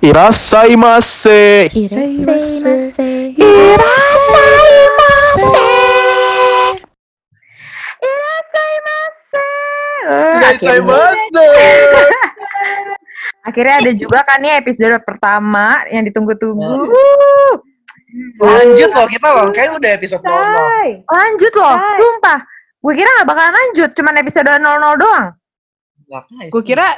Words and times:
Irasaimase. 0.00 1.68
Irasaimase. 1.76 3.36
Irasaimase. 3.36 5.04
Akhirnya, 10.40 10.80
Irasaimase. 10.80 11.44
akhirnya 13.48 13.74
ada 13.76 13.92
juga 13.92 14.24
kan 14.24 14.40
nih 14.40 14.56
episode 14.64 14.96
pertama 15.04 15.84
yang 15.92 16.08
ditunggu-tunggu. 16.08 16.88
Lanjut 18.40 18.90
loh 18.96 19.04
kita 19.04 19.28
loh, 19.28 19.52
kayak 19.52 19.76
udah 19.76 19.90
episode 20.00 20.24
00. 20.24 20.32
Say. 20.32 21.04
Lanjut 21.12 21.52
loh, 21.60 21.76
sumpah. 21.76 22.40
Gue 22.80 22.96
kira 22.96 23.08
gak 23.20 23.28
bakalan 23.28 23.52
lanjut, 23.52 23.92
cuman 23.92 24.16
episode 24.16 24.48
00 24.48 24.64
doang. 24.96 25.36
Gue 26.48 26.62
kira 26.64 26.88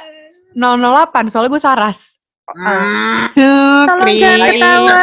008, 0.55 1.27
soalnya 1.27 1.51
gue 1.51 1.59
saras. 1.59 2.12
Hmm. 2.45 3.31
Tolong 3.87 4.15
jangan 4.19 4.39
ketawa. 4.45 4.97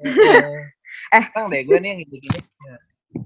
Eh, 1.10 1.26
Bang 1.34 1.50
deh 1.50 1.66
gue 1.66 1.74
nih 1.74 1.88
yang 1.90 2.00
gini-gini. 2.06 2.38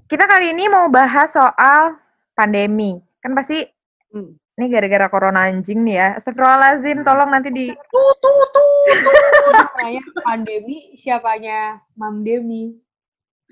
Kita 0.09 0.25
kali 0.25 0.57
ini 0.57 0.65
mau 0.65 0.89
bahas 0.89 1.29
soal 1.29 2.01
pandemi. 2.33 2.97
Kan 3.21 3.37
pasti 3.37 3.61
Hmm. 4.09 4.33
ini 4.57 4.65
gara-gara 4.73 5.05
corona 5.05 5.45
anjing 5.45 5.85
nih 5.85 5.93
ya. 5.93 6.07
Astagfirullahaladzim, 6.17 7.05
tolong 7.05 7.29
nanti 7.29 7.53
di... 7.53 7.69
Tuh 7.69 8.11
tuh 8.17 8.41
tuh. 8.49 8.73
Namanya 9.53 10.01
pandemi, 10.23 10.97
siapanya 10.97 11.77
Mam 11.93 12.25
Demi. 12.25 12.73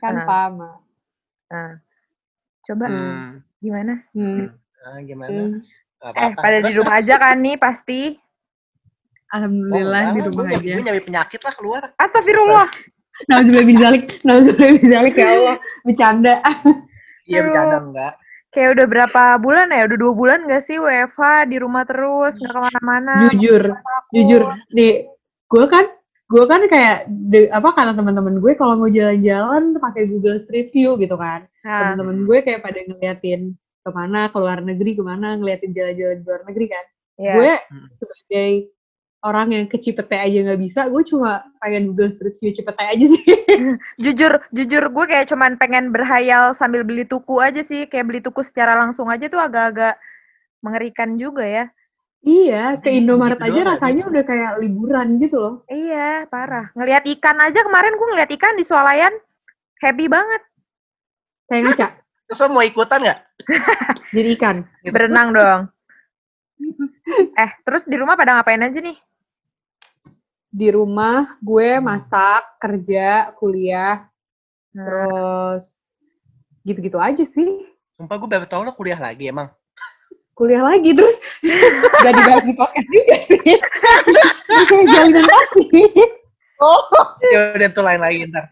Kan 0.02 0.17
Ah. 0.17 0.25
Pama. 0.25 0.71
Nah, 1.53 1.77
coba 2.66 2.85
Hmm. 2.89 3.30
gimana? 3.61 4.02
Hmm. 4.17 4.49
Ah, 4.81 4.97
gimana? 4.99 5.30
Hmm. 5.30 5.61
Eh, 6.09 6.31
pada 6.33 6.57
di 6.57 6.71
rumah 6.73 6.97
aja 6.97 7.21
kan 7.21 7.38
nih 7.38 7.61
pasti. 7.61 8.17
Alhamdulillah 9.33 10.01
Oh, 10.03 10.13
di 10.13 10.19
enggak, 10.19 10.29
rumah 10.29 10.43
gue 10.45 10.55
aja. 10.55 10.71
Gue 10.71 10.83
nyari 10.85 11.01
penyakit 11.01 11.41
lah 11.41 11.53
keluar. 11.53 11.81
Astagfirullah. 11.97 12.67
Nauzubillah 13.23 13.65
bin 13.65 13.77
zalik, 13.77 14.03
nauzubillah 14.21 14.71
bin 14.73 14.88
zalik 14.88 15.13
ya 15.16 15.27
Allah. 15.31 15.58
Bercanda. 15.81 16.35
Iya 17.23 17.39
bercanda 17.39 17.77
enggak. 17.80 18.13
Kayak 18.52 18.69
udah 18.75 18.85
berapa 18.85 19.21
bulan 19.39 19.71
ya? 19.71 19.88
Udah 19.88 19.97
dua 19.97 20.11
bulan 20.13 20.39
gak 20.43 20.67
sih 20.67 20.75
WFH 20.75 21.21
di 21.47 21.58
rumah 21.58 21.88
terus, 21.88 22.35
nggak 22.35 22.52
ke 22.52 22.59
mana-mana. 22.59 23.16
Jujur, 23.31 23.63
jujur. 24.11 24.41
Nih, 24.69 25.08
gue 25.47 25.65
kan 25.65 25.88
gue 26.23 26.43
kan 26.43 26.61
kayak 26.67 26.97
de- 27.08 27.47
apa 27.47 27.71
kata 27.71 27.95
teman-teman 27.95 28.38
gue 28.38 28.53
kalau 28.53 28.75
mau 28.75 28.91
jalan-jalan 28.91 29.71
pakai 29.73 30.03
Google 30.05 30.38
Street 30.38 30.69
View 30.69 30.99
gitu 30.99 31.15
kan. 31.15 31.47
Nah, 31.63 31.95
Teman-teman 31.95 32.27
gue 32.27 32.38
kayak 32.41 32.59
pada 32.59 32.80
ngeliatin 32.81 33.41
ke 33.55 33.89
mana 33.89 34.27
ke 34.27 34.38
luar 34.38 34.59
negeri 34.59 34.91
ke 34.93 35.03
mana 35.03 35.39
ngeliatin 35.39 35.71
jalan-jalan 35.71 36.17
di 36.19 36.25
luar 36.27 36.41
negeri 36.43 36.65
kan. 36.67 36.86
ya. 37.15 37.33
Gue 37.39 37.52
Hmm. 37.71 37.88
sebagai 37.89 38.49
orang 39.23 39.55
yang 39.55 39.66
ke 39.71 39.79
Cipete 39.79 40.19
aja 40.19 40.38
nggak 40.43 40.61
bisa, 40.61 40.91
gue 40.91 41.03
cuma 41.07 41.47
pengen 41.63 41.89
Google 41.91 42.11
Street 42.11 42.35
View 42.43 42.52
Cipete 42.52 42.83
aja 42.83 43.05
sih. 43.07 43.23
jujur, 44.03 44.43
jujur 44.52 44.83
gue 44.91 45.05
kayak 45.07 45.31
cuman 45.31 45.55
pengen 45.55 45.95
berhayal 45.95 46.53
sambil 46.59 46.83
beli 46.83 47.07
tuku 47.07 47.39
aja 47.39 47.63
sih. 47.63 47.88
Kayak 47.88 48.05
beli 48.11 48.19
tuku 48.19 48.43
secara 48.43 48.75
langsung 48.75 49.07
aja 49.07 49.31
tuh 49.31 49.39
agak-agak 49.39 49.95
mengerikan 50.59 51.15
juga 51.15 51.47
ya. 51.47 51.65
iya, 52.23 52.80
ke 52.80 52.88
Indomaret 52.88 53.35
gitu 53.35 53.52
aja 53.52 53.59
doang 53.59 53.71
rasanya 53.75 54.03
udah 54.07 54.23
kayak 54.23 54.52
liburan 54.63 55.19
gitu 55.19 55.35
loh. 55.35 55.55
Iya, 55.67 56.23
parah. 56.31 56.71
Ngelihat 56.71 57.03
ikan 57.19 57.35
aja 57.43 57.59
kemarin 57.67 57.99
gue 57.99 58.08
ngeliat 58.15 58.31
ikan 58.39 58.55
di 58.55 58.63
swalayan. 58.63 59.11
Happy 59.83 60.08
banget. 60.08 60.39
Kayak 61.52 61.63
ngaca, 61.67 61.87
Terus 62.27 62.39
lo 62.39 62.47
mau 62.55 62.63
ikutan 62.63 62.99
nggak? 63.03 63.19
jadi 64.15 64.30
ikan. 64.39 64.55
Gitu. 64.81 64.93
Berenang 64.95 65.35
dong. 65.35 65.61
Eh, 67.35 67.52
terus 67.67 67.83
di 67.83 67.99
rumah 67.99 68.15
pada 68.15 68.39
ngapain 68.39 68.63
aja 68.63 68.80
nih? 68.80 68.95
Di 70.53 70.69
rumah 70.69 71.33
gue 71.41 71.81
masak, 71.81 72.61
kerja, 72.61 73.33
kuliah, 73.41 74.05
Nah, 74.73 74.89
terus 74.89 75.65
gitu-gitu 76.65 76.97
aja 76.97 77.21
sih. 77.21 77.69
Sumpah 77.93 78.17
gue 78.17 78.30
baru 78.30 78.45
tau 78.49 78.65
lo 78.65 78.73
kuliah 78.73 78.97
lagi 78.97 79.30
emang. 79.30 79.53
Kuliah 80.33 80.65
lagi 80.65 80.97
terus 80.97 81.13
gak 82.03 82.13
dibahas 82.17 82.42
di 82.42 82.53
podcast 82.58 82.89
juga 82.89 83.17
sih. 83.30 83.42
Ini 84.49 84.63
kayak 84.65 84.86
jalinan 84.89 85.25
kasih. 85.30 85.86
Oh, 86.58 86.81
ya 87.30 87.53
udah 87.53 87.69
tuh 87.69 87.86
lain 87.86 88.02
lagi 88.02 88.25
ntar. 88.33 88.49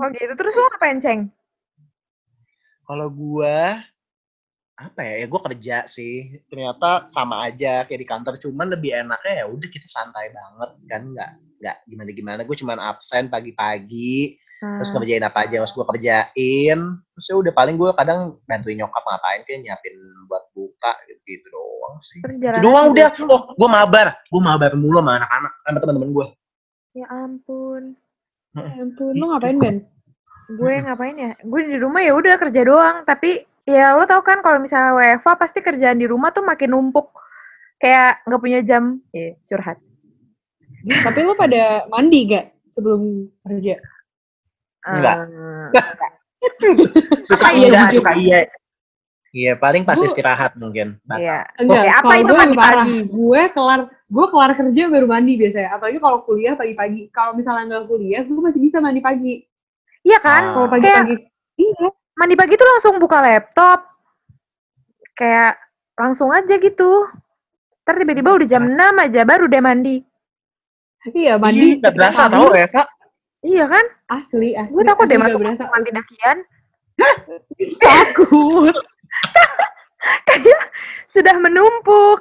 oh 0.00 0.08
gitu. 0.08 0.32
Terus 0.32 0.52
lo 0.56 0.62
ngapain, 0.72 0.98
Ceng? 1.04 1.20
Kalau 2.88 3.12
gua 3.12 3.84
apa 4.80 5.00
ya? 5.04 5.14
Ya 5.22 5.26
gua 5.28 5.40
kerja 5.44 5.76
sih. 5.84 6.40
Ternyata 6.48 7.04
sama 7.12 7.44
aja 7.44 7.84
kayak 7.84 8.00
di 8.00 8.08
kantor, 8.08 8.34
cuman 8.40 8.72
lebih 8.72 8.96
enaknya 8.96 9.44
ya 9.44 9.46
udah 9.46 9.68
kita 9.68 9.84
santai 9.84 10.32
banget 10.32 10.70
kan 10.88 11.02
nggak 11.12 11.30
nggak 11.60 11.76
gimana 11.84 12.10
gimana. 12.16 12.40
Gue 12.48 12.56
cuman 12.56 12.80
absen 12.80 13.28
pagi-pagi, 13.28 14.40
terus 14.60 14.90
Nah, 14.90 14.96
ngerjain 15.00 15.24
apa 15.24 15.38
aja 15.44 15.52
yang 15.60 15.62
harus 15.68 15.76
gue 15.76 15.86
kerjain. 15.86 16.78
Terus 17.12 17.26
ya 17.28 17.36
udah 17.36 17.52
paling 17.52 17.76
gue 17.76 17.90
kadang 17.92 18.40
bantuin 18.48 18.80
nyokap 18.80 19.04
ngapain 19.04 19.40
kayak 19.44 19.60
nyiapin 19.60 19.94
buat 20.26 20.44
buka 20.56 20.92
gitu, 21.08 21.20
gitu 21.28 21.46
doang 21.52 21.94
sih. 22.00 22.20
Itu 22.24 22.36
jalan 22.40 22.58
doang 22.64 22.86
udah. 22.96 23.08
gitu. 23.12 23.24
Oh, 23.28 23.52
gue 23.52 23.68
mabar. 23.68 24.16
Gue 24.32 24.40
mabar 24.40 24.72
mulu 24.72 25.04
sama 25.04 25.20
anak-anak, 25.20 25.52
sama 25.68 25.78
teman-teman 25.84 26.10
gue. 26.16 26.26
Ya 26.96 27.06
ampun. 27.12 27.82
Ya 28.50 28.66
ampun, 28.82 29.12
lo 29.14 29.24
ngapain 29.30 29.56
Ben? 29.62 29.76
Gue 30.58 30.72
ngapain 30.82 31.14
ya? 31.14 31.32
Gue 31.46 31.60
di 31.70 31.76
rumah 31.78 32.02
ya 32.02 32.12
udah 32.18 32.34
kerja 32.34 32.60
doang, 32.66 32.96
tapi 33.06 33.46
ya 33.64 33.94
lo 33.94 34.04
tau 34.04 34.20
kan 34.20 34.40
kalau 34.40 34.58
misalnya 34.58 34.92
WFA 34.94 35.32
pasti 35.34 35.60
kerjaan 35.60 35.96
di 35.96 36.06
rumah 36.06 36.30
tuh 36.30 36.42
makin 36.42 36.70
numpuk. 36.70 37.10
Kayak 37.76 38.20
nggak 38.24 38.40
punya 38.40 38.60
jam. 38.60 39.00
Eh, 39.10 39.40
curhat. 39.44 39.80
Tapi 40.80 41.18
lo 41.20 41.32
pada 41.34 41.84
mandi 41.88 42.24
gak 42.24 42.56
sebelum 42.72 43.28
kerja? 43.40 43.76
Enggak. 44.80 45.16
Eh, 45.76 46.48
Suka 47.28 47.48
iya, 47.52 47.68
iya, 47.68 47.82
suka 47.92 48.12
iya. 48.16 48.40
Iya, 49.30 49.52
paling 49.54 49.86
pas 49.86 49.94
Gua- 49.94 50.08
istirahat 50.08 50.56
mungkin. 50.56 50.98
Batal. 51.04 51.20
Iya. 51.22 51.38
Enggak, 51.60 51.84
Oke, 51.84 51.90
apa 51.94 52.12
itu 52.18 52.32
mandi 52.34 52.56
parah. 52.56 52.82
pagi? 52.82 52.96
Gue 53.06 53.42
kelar 53.52 53.80
gue 54.10 54.26
kelar 54.26 54.50
kerja 54.58 54.82
baru 54.90 55.06
mandi 55.06 55.32
biasanya. 55.38 55.68
Apalagi 55.76 55.98
kalau 56.00 56.18
kuliah 56.26 56.54
pagi-pagi. 56.58 57.12
Kalau 57.14 57.32
misalnya 57.38 57.64
nggak 57.68 57.84
kuliah, 57.86 58.22
gue 58.26 58.40
masih 58.42 58.60
bisa 58.60 58.82
mandi 58.82 58.98
pagi. 58.98 59.46
Iya 60.02 60.18
kan? 60.18 60.42
Ah. 60.42 60.52
Kalau 60.56 60.68
pagi-pagi, 60.72 61.14
iya. 61.60 61.88
Mandi 62.20 62.34
pagi 62.36 62.54
tuh 62.54 62.68
langsung 62.68 63.00
buka 63.00 63.24
laptop. 63.24 63.80
Kayak 65.16 65.56
langsung 65.96 66.28
aja 66.28 66.52
gitu. 66.54 67.08
Ntar 67.80 67.96
tiba-tiba 67.96 68.36
udah 68.36 68.46
jam 68.46 68.64
6 68.68 68.76
aja 68.76 69.20
baru 69.24 69.48
deh 69.48 69.58
mandi. 69.58 69.96
Iya, 71.08 71.34
Ih, 71.36 71.40
mandi. 71.40 71.80
nggak 71.80 71.96
berasa 71.96 72.28
tau 72.28 72.52
Reva. 72.52 72.84
Iya 73.40 73.64
kan? 73.64 73.84
Asli, 74.06 74.52
asli. 74.52 74.68
Gue 74.70 74.84
takut 74.84 75.08
asli 75.08 75.16
deh 75.16 75.20
masuk 75.20 75.40
berasa. 75.40 75.64
mandi 75.72 75.90
dakian. 75.90 76.38
Takut. 77.80 78.76
Kayak 80.28 80.60
sudah 81.08 81.36
menumpuk. 81.36 82.20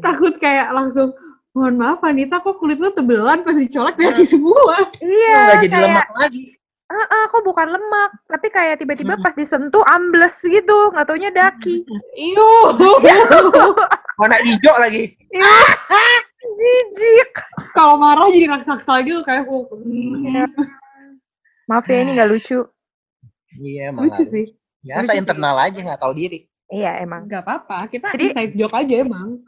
takut 0.00 0.34
kayak 0.38 0.70
langsung 0.70 1.14
mohon 1.50 1.78
maaf 1.78 2.02
Anita 2.02 2.38
kok 2.38 2.58
kulit 2.58 2.78
lu 2.78 2.90
tebelan 2.90 3.42
pas 3.42 3.54
dicolek 3.54 3.94
daki 3.94 4.26
semua 4.26 4.90
Iya, 4.98 5.38
Nggak 5.40 5.56
jadi 5.60 5.68
kayak, 5.68 5.86
lemak 5.86 6.08
lagi. 6.14 6.44
"Ah, 6.90 7.06
ah, 7.06 7.24
kok 7.26 7.40
bukan 7.40 7.70
lemak, 7.70 8.10
tapi 8.26 8.46
kayak 8.48 8.76
tiba-tiba 8.76 9.14
pas 9.16 9.30
disentuh 9.32 9.80
ambles 9.86 10.34
gitu, 10.40 10.90
nggak 10.90 11.06
taunya 11.06 11.30
daki. 11.30 11.86
iyo 12.12 12.50
Warna 14.18 14.36
hijau 14.40 14.74
lagi. 14.76 15.14
Jijik. 16.40 17.30
kalau 17.70 17.94
marah 17.96 18.26
jadi 18.28 18.50
raksasa 18.50 19.00
gitu 19.00 19.22
kayak 19.22 19.46
oh, 19.46 19.64
Ya. 20.26 20.44
Maaf 21.64 21.86
ya 21.86 22.02
ini 22.02 22.18
nggak 22.18 22.28
lucu. 22.28 22.58
Iya, 23.56 23.90
emang. 23.90 24.06
lucu 24.06 24.22
sih 24.22 24.46
Biasa 24.80 25.00
Lucu 25.00 25.12
sih. 25.12 25.18
internal 25.18 25.56
aja 25.56 25.78
nggak 25.78 26.00
tahu 26.00 26.12
diri. 26.12 26.38
Iya 26.66 26.98
emang. 26.98 27.26
nggak 27.26 27.42
apa-apa 27.42 27.86
kita 27.88 28.10
Jadi- 28.12 28.26
inside 28.28 28.52
joke 28.54 28.74
aja 28.74 28.94
emang 28.98 29.38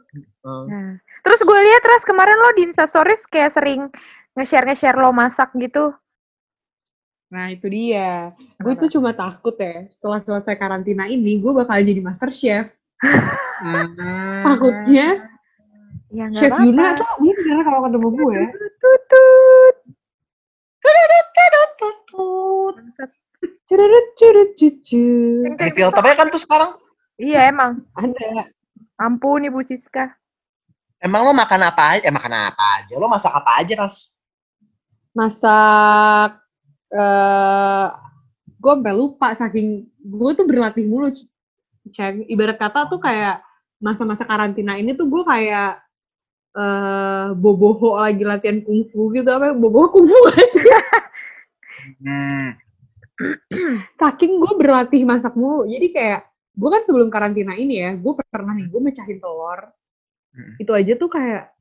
Hmm. 0.43 0.67
Nah, 0.67 0.91
terus 1.23 1.39
gue 1.39 1.55
lihat 1.55 1.79
Ras 1.81 2.03
kemarin 2.03 2.35
lo 2.35 2.51
di 2.51 2.67
Instastories 2.67 3.23
kayak 3.25 3.51
sering 3.51 3.87
nge-share 4.33 4.65
nge-share 4.65 4.99
lo 4.99 5.09
masak 5.09 5.55
gitu. 5.55 5.95
Nah 7.33 7.49
itu 7.49 7.65
dia 7.65 8.29
gue 8.61 8.73
tuh 8.77 8.93
cuma 8.93 9.09
takut 9.09 9.57
ya 9.57 9.89
setelah 9.89 10.21
selesai 10.21 10.53
karantina 10.53 11.09
ini 11.09 11.41
gue 11.41 11.49
bakal 11.49 11.81
jadi 11.81 11.97
master 11.99 12.29
chef 12.29 12.69
Hmm. 13.63 14.43
takutnya 14.43 15.23
Ya 16.09 16.29
chef 16.29 16.51
apa-apa. 16.51 16.67
Yuna 16.67 16.93
tuh 16.93 17.07
bener 17.25 17.59
kalau 17.63 17.79
ketemu 17.83 18.07
gue 18.13 18.39
Tutut. 18.77 19.75
curut 23.63 24.07
curut 24.13 24.49
cucu 24.59 25.07
Di 25.47 25.69
filternya 25.73 26.13
kan 26.13 26.27
tuh 26.29 26.37
sekarang. 26.37 26.71
Iya 27.17 27.49
emang. 27.49 27.81
ada 27.95 28.51
Ampun 28.99 29.47
Ibu 29.47 29.63
Siska. 29.65 30.13
Emang 30.99 31.25
lo 31.25 31.33
makan 31.33 31.61
apa 31.65 31.97
aja? 31.97 32.03
Eh 32.07 32.13
makan 32.13 32.33
apa 32.51 32.65
aja? 32.83 32.93
Lo 32.95 33.07
masak 33.09 33.33
apa 33.33 33.63
aja, 33.63 33.73
Ras? 33.79 34.11
masak 35.13 36.42
eh 36.93 37.87
gue 38.63 38.71
sampai 38.71 38.93
lupa 38.95 39.27
saking 39.35 39.67
gue 39.99 40.31
tuh 40.37 40.45
berlatih 40.47 40.85
mulu 40.87 41.11
Ceng. 41.91 42.23
ibarat 42.31 42.55
kata 42.55 42.87
tuh 42.87 43.01
kayak 43.01 43.43
masa-masa 43.83 44.23
karantina 44.23 44.79
ini 44.79 44.95
tuh 44.95 45.09
gue 45.11 45.23
kayak 45.27 45.83
eh 46.53 47.27
boboho 47.33 47.97
lagi 47.97 48.21
latihan 48.23 48.61
kungfu 48.61 49.09
gitu 49.11 49.27
apa 49.27 49.51
boboho 49.51 49.89
kungfu 49.91 50.15
Hmm. 51.83 52.55
saking 53.99 54.39
gue 54.39 54.53
berlatih 54.55 55.03
masak 55.03 55.35
mulu 55.35 55.67
jadi 55.67 55.87
kayak 55.91 56.21
gue 56.55 56.69
kan 56.71 56.81
sebelum 56.87 57.11
karantina 57.11 57.53
ini 57.59 57.83
ya 57.83 57.91
gue 57.99 58.13
pernah 58.31 58.55
nih 58.55 58.71
gue 58.71 58.81
mecahin 58.81 59.19
telur 59.19 59.69
Hmm. 60.33 60.57
itu 60.57 60.73
aja 60.73 60.97
tuh 60.97 61.13
kayak 61.13 61.53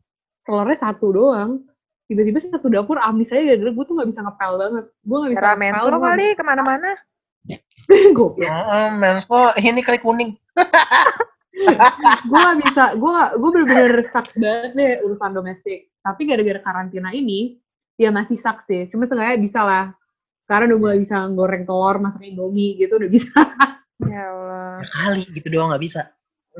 telurnya 0.48 0.78
satu 0.80 1.12
doang 1.12 1.60
tiba-tiba 2.04 2.38
satu 2.38 2.68
dapur 2.68 2.98
amis 2.98 3.30
aja 3.30 3.42
gara-gara 3.44 3.70
gue 3.70 3.84
tuh 3.84 3.94
nggak 3.94 4.08
bisa 4.08 4.20
ngepel 4.20 4.52
banget 4.56 4.84
gue 5.00 5.16
nggak 5.16 5.32
bisa 5.32 5.42
Ramen 5.44 5.72
lo 5.80 5.98
kali 5.98 6.26
ke 6.32 6.42
mana-mana. 6.42 6.90
gue 7.88 8.46
Oh, 8.46 8.88
mens 8.92 9.24
kok 9.24 9.58
ini 9.58 9.80
kali 9.80 9.98
kuning. 9.98 10.30
gue 12.22 12.38
gak 12.38 12.58
bisa 12.58 12.84
gue 12.96 13.10
gak 13.12 13.30
gue 13.36 13.48
bener-bener 13.50 13.92
sucks 14.02 14.34
banget 14.34 14.72
deh 14.72 14.92
urusan 15.00 15.30
domestik 15.30 15.92
tapi 16.00 16.24
gara-gara 16.24 16.58
karantina 16.58 17.12
ini 17.12 17.60
ya 17.94 18.10
masih 18.10 18.34
sucks 18.34 18.66
sih 18.66 18.88
cuma 18.88 19.06
seenggaknya 19.06 19.38
bisa 19.38 19.60
lah 19.62 19.84
sekarang 20.42 20.72
udah 20.72 20.80
mulai 20.80 20.98
bisa 20.98 21.22
goreng 21.30 21.62
telur 21.62 21.96
masak 21.96 22.24
indomie 22.24 22.74
gitu 22.76 22.98
udah 22.98 23.06
bisa 23.06 23.30
Ya 24.02 24.26
Allah. 24.26 24.82
Ya 24.82 24.88
kali 24.90 25.22
gitu 25.30 25.46
doang 25.48 25.70
nggak 25.70 25.84
bisa. 25.84 26.10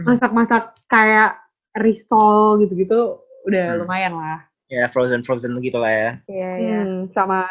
masak-masak 0.07 0.79
kayak 0.87 1.43
risol 1.75 2.63
gitu-gitu 2.63 3.19
udah 3.43 3.75
Hmm. 3.75 3.79
lumayan 3.83 4.15
lah 4.15 4.47
Ya 4.73 4.89
frozen 4.89 5.21
frozen 5.21 5.53
gitu 5.61 5.77
lah 5.77 5.93
ya. 5.93 6.11
Iya, 6.33 6.51
iya. 6.57 6.79
Hmm, 6.81 7.13
sama 7.13 7.45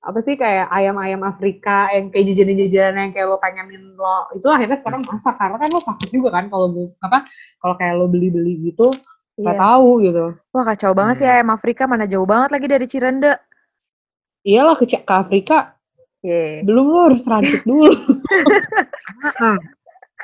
apa 0.00 0.16
sih 0.24 0.32
kayak 0.32 0.70
ayam-ayam 0.70 1.20
Afrika 1.26 1.90
yang 1.92 2.08
kayak 2.08 2.32
jajanan-jajanan 2.32 3.10
yang 3.10 3.12
kayak 3.12 3.26
lo 3.28 3.36
pengenin 3.36 3.98
lo 3.98 4.30
itu 4.32 4.48
akhirnya 4.48 4.78
sekarang 4.80 5.02
masak 5.04 5.36
karena 5.36 5.60
kan 5.60 5.68
lo 5.68 5.80
takut 5.84 6.08
juga 6.08 6.28
kan 6.32 6.48
kalau 6.48 6.72
apa 7.04 7.28
kalau 7.60 7.74
kayak 7.76 7.94
lo 8.00 8.06
beli-beli 8.08 8.70
gitu 8.72 8.88
nggak 9.36 9.56
Iya. 9.56 9.60
tahu 9.60 9.88
gitu 10.00 10.24
Wah 10.56 10.64
kacau 10.64 10.92
banget 10.96 11.14
sih 11.20 11.28
Hmm. 11.28 11.36
ayam 11.36 11.50
Afrika 11.52 11.84
mana 11.84 12.08
jauh 12.08 12.24
banget 12.24 12.48
lagi 12.48 12.66
dari 12.70 12.86
Cirende. 12.88 13.32
iyalah 14.40 14.78
ke, 14.80 14.88
ke 14.88 15.12
Afrika 15.12 15.76
Iya. 16.24 16.64
belum 16.64 16.84
lo 16.86 16.98
harus 17.12 17.20
transit 17.20 17.60
dulu. 17.66 17.92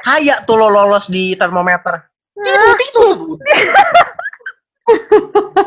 Kayak 0.07 0.45
tuh 0.45 0.57
lo 0.57 0.69
lolos 0.69 1.09
di 1.09 1.33
termometer. 1.35 2.05
Itu 2.37 2.69
itu 2.81 3.01
tuh. 3.17 3.37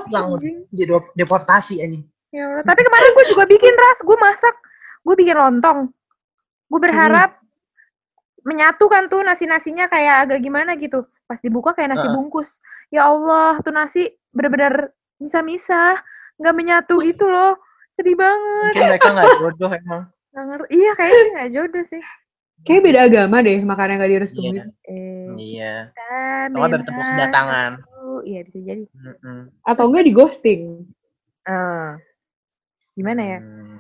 Yang 0.10 0.25
Anjing. 0.33 0.57
jadi 0.71 0.92
deportasi 1.13 1.75
anjing. 1.80 2.04
Ya 2.30 2.45
Allah. 2.45 2.63
Tapi 2.63 2.81
kemarin 2.81 3.10
gue 3.12 3.25
juga 3.27 3.44
bikin 3.45 3.74
ras, 3.74 4.00
gue 4.00 4.18
masak, 4.18 4.56
gue 5.01 5.16
bikin 5.16 5.36
lontong. 5.36 5.80
Gue 6.66 6.80
berharap 6.80 7.38
menyatu 8.42 8.86
kan 8.86 9.06
tuh 9.06 9.19
nasi-nasinya 9.19 9.86
kayak 9.86 10.27
agak 10.27 10.39
gimana 10.39 10.74
gitu. 10.75 11.04
Pas 11.25 11.38
dibuka 11.38 11.74
kayak 11.74 11.94
nasi 11.94 12.06
Heeh. 12.06 12.16
bungkus. 12.16 12.50
Ya 12.89 13.06
Allah, 13.06 13.57
tuh 13.60 13.69
nasi 13.69 14.01
bener-bener 14.30 14.94
misah-misah, 15.18 16.01
nggak 16.38 16.56
menyatu 16.56 17.01
gitu 17.01 17.25
loh. 17.25 17.57
Sedih 17.94 18.16
banget. 18.16 18.74
Mungkin 18.74 18.89
mereka 18.89 19.07
nggak 19.12 19.30
jodoh 19.38 19.71
emang. 19.75 20.01
Ngerti. 20.31 20.68
Iya 20.71 20.92
kayaknya 20.95 21.25
nggak 21.36 21.51
jodoh 21.51 21.86
sih. 21.86 22.04
kayak 22.60 22.83
beda 22.83 23.00
agama 23.07 23.39
deh 23.39 23.56
makanya 23.63 24.04
nggak 24.04 24.12
direstuin 24.13 24.56
Eh, 24.83 25.31
Iya. 25.33 25.89
kita 25.89 26.12
Kalau 26.45 26.60
nggak 26.60 26.71
bertepuk 26.75 26.92
memang 26.98 27.12
kedatangan. 27.16 27.71
Iya 28.21 28.39
bisa 28.45 28.60
jadi. 28.62 28.83
Mm-mm. 28.89 29.39
atau 29.63 29.83
enggak 29.88 30.06
di 30.06 30.13
ghosting 30.13 30.62
Eh, 31.44 31.92
gimana 32.94 33.21
ya? 33.25 33.39
Hmm. 33.42 33.77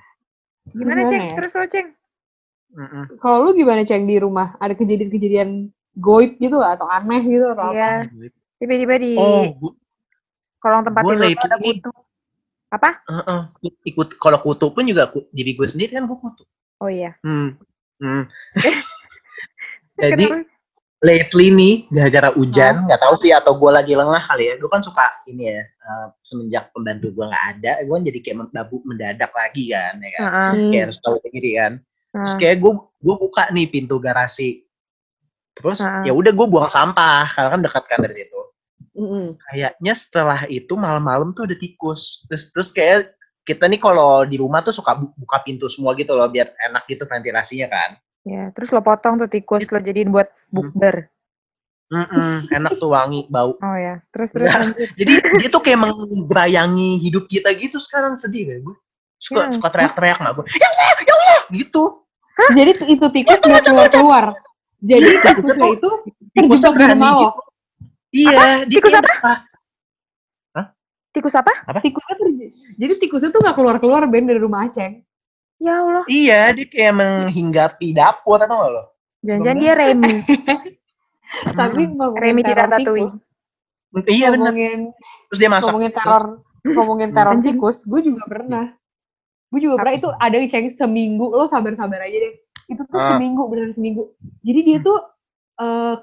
Gimana, 0.69 1.01
Gimana 1.01 1.01
Ceng? 1.11 1.23
ya? 1.25 1.35
Terus 1.37 1.51
lo, 1.53 1.65
Ceng? 1.69 1.87
Mm-mm. 2.69 3.03
kalau 3.17 3.37
lu 3.49 3.57
gimana 3.57 3.81
ceng 3.81 4.05
di 4.05 4.21
rumah 4.21 4.53
ada 4.61 4.77
kejadian-kejadian 4.77 5.73
goib 5.97 6.37
gitu 6.37 6.61
lah, 6.61 6.77
atau 6.77 6.85
aneh 6.85 7.21
gitu 7.25 7.45
atau 7.49 7.73
apa 7.73 7.73
Iya. 7.73 7.93
Tiba-tiba 8.61 8.95
di 9.01 9.13
Oh, 9.17 9.73
kolong 10.59 10.83
tempat 10.85 11.01
tidur 11.01 11.49
ada 11.49 11.57
kutu. 11.57 11.91
Apa? 12.69 12.89
Heeh. 13.09 13.41
ikut 13.89 14.07
kalau 14.21 14.37
kutu 14.45 14.69
pun 14.69 14.85
juga 14.85 15.09
ku- 15.09 15.25
diri 15.33 15.57
gue 15.57 15.65
sendiri 15.65 15.97
kan 15.97 16.05
gue 16.05 16.17
kutu. 16.19 16.43
Oh 16.77 16.91
iya. 16.91 17.17
Hmm. 17.25 17.57
Hmm. 17.97 18.29
Jadi 19.99 20.25
Kenapa? 20.29 20.45
Lately 20.99 21.47
nih 21.55 21.75
gara-gara 21.87 22.29
hujan 22.35 22.83
nggak 22.83 22.99
tahu 22.99 23.15
sih 23.15 23.31
atau 23.31 23.55
gue 23.55 23.71
lagi 23.71 23.95
lengah 23.95 24.19
kali 24.19 24.51
ya 24.51 24.53
gue 24.59 24.67
kan 24.67 24.83
suka 24.83 25.07
ini 25.31 25.47
ya 25.47 25.63
eh, 25.63 26.07
semenjak 26.27 26.75
pembantu 26.75 27.15
gue 27.15 27.25
nggak 27.25 27.45
ada 27.55 27.73
gue 27.87 27.95
jadi 28.11 28.19
kayak 28.19 28.51
babu 28.51 28.83
mendadak 28.83 29.31
lagi 29.31 29.71
kan 29.71 29.95
ya 30.03 30.09
kan. 30.19 30.23
Hmm. 30.27 30.71
kayak 30.75 30.83
harus 30.91 30.99
tahu 30.99 31.15
sendiri 31.23 31.51
kan 31.55 31.73
terus 32.11 32.31
heeh. 32.35 32.39
kayak 32.43 32.55
gue 32.59 32.71
gue 32.99 33.15
buka 33.15 33.43
nih 33.55 33.67
pintu 33.71 33.95
garasi 34.03 34.67
terus 35.55 35.79
Heeh. 35.79 36.11
ya 36.11 36.13
udah 36.15 36.31
gue 36.35 36.47
buang 36.51 36.67
sampah 36.67 37.31
karena 37.31 37.49
kan 37.55 37.61
dekat 37.63 37.83
kan 37.87 37.99
dari 38.03 38.15
situ 38.19 38.41
Mm-mm. 38.99 39.25
kayaknya 39.39 39.93
setelah 39.95 40.43
itu 40.51 40.75
malam-malam 40.75 41.31
tuh 41.31 41.47
ada 41.47 41.55
tikus 41.55 42.27
terus 42.27 42.51
terus 42.51 42.75
kayak 42.75 43.15
kita 43.47 43.71
nih 43.71 43.79
kalau 43.79 44.27
di 44.27 44.35
rumah 44.35 44.59
tuh 44.59 44.75
suka 44.75 44.99
bu- 44.99 45.15
buka 45.15 45.39
pintu 45.47 45.71
semua 45.71 45.95
gitu 45.95 46.11
loh 46.11 46.27
biar 46.27 46.51
enak 46.59 46.83
gitu 46.91 47.07
ventilasinya 47.07 47.71
kan 47.71 47.89
Ya, 48.29 48.53
terus 48.53 48.69
lo 48.69 48.79
potong 48.79 49.17
tuh 49.17 49.25
tikus 49.25 49.65
lo 49.65 49.79
jadiin 49.79 50.09
buat 50.09 50.29
bukber. 50.47 51.09
Mm-mm, 51.89 52.45
enak 52.47 52.77
tuh 52.77 52.93
wangi 52.93 53.25
bau. 53.25 53.57
Oh 53.57 53.73
ya. 53.75 53.97
Terus 54.13 54.29
terus 54.29 54.45
Ya. 54.45 54.61
lanjut. 54.61 54.77
jadi 54.93 55.11
dia 55.35 55.49
tuh 55.49 55.57
kayak 55.59 55.79
menggerayangi 55.81 57.01
hidup 57.01 57.25
kita 57.25 57.49
gitu 57.55 57.81
sekarang 57.81 58.13
sedih 58.15 58.45
gak 58.47 58.59
gue 58.61 58.75
suka 59.17 59.41
Ya. 59.41 59.51
suka 59.51 59.67
teriak-teriak 59.67 60.17
nggak 60.17 60.33
gue 60.33 60.45
ya 60.53 60.67
Allah 60.69 60.85
ya 60.85 60.93
Allah! 61.11 61.39
Gitu. 61.49 61.83
Jadi 62.51 62.71
t- 62.71 62.87
itu 62.87 63.05
tikus 63.09 63.39
nggak 63.41 63.63
keluar 63.65 63.87
keluar. 63.89 64.25
Jadi 64.79 65.09
Iya, 65.09 65.21
tikusnya 65.25 65.67
itu 65.67 65.89
terjebak 66.31 66.71
di 66.71 66.85
rumah 66.87 67.09
lo. 67.09 67.19
gitu. 67.19 67.41
Iya 68.11 68.41
dia 68.63 68.69
Tikus 68.71 68.91
kayak 68.91 69.01
apa? 69.03 69.33
Tikus 71.09 71.33
apa? 71.33 71.53
tikusnya 71.81 72.15
terje- 72.15 72.53
jadi 72.77 72.93
tikusnya 72.95 73.29
tuh 73.29 73.41
nggak 73.41 73.55
keluar 73.57 73.75
keluar 73.81 74.01
ben 74.05 74.23
dari 74.23 74.37
rumah 74.37 74.69
Aceh 74.69 75.01
Ya 75.59 75.73
Allah. 75.77 76.03
iya 76.07 76.55
dia 76.55 76.65
kayak 76.65 76.95
menghinggapi 76.95 77.91
dapur 77.91 78.39
atau 78.39 78.55
nggak 78.55 78.71
lo 78.71 78.83
Jangan-jangan 79.19 79.59
dia 79.59 79.73
Remy. 79.75 80.13
tapi 81.59 81.81
Hmm. 81.85 82.15
Remi 82.15 82.41
tidak 82.41 82.67
tatui. 82.71 83.05
iya 84.07 84.29
benar 84.29 84.49
ngomongin 84.49 84.81
terus 85.27 85.37
dia 85.37 85.49
masak 85.49 85.69
ngomongin 85.69 85.91
teror 85.91 86.23
ngomongin 86.63 87.09
teror 87.11 87.35
tikus 87.39 87.77
gue 87.83 88.01
juga 88.01 88.21
pernah 88.25 88.65
gue 89.49 89.59
juga 89.59 89.75
pernah 89.77 89.93
itu 89.93 90.09
ada 90.13 90.35
yang 90.35 90.47
ceng 90.47 90.69
seminggu 90.71 91.25
lo 91.27 91.45
sabar 91.45 91.73
sabar 91.73 92.01
aja 92.01 92.17
deh 92.17 92.33
itu 92.67 92.81
tuh 92.85 92.97
Ah. 92.97 93.17
seminggu 93.17 93.49
beneran 93.49 93.73
seminggu 93.73 94.13
jadi 94.41 94.59
dia 94.61 94.77
tuh 94.79 94.97
eh 95.57 95.95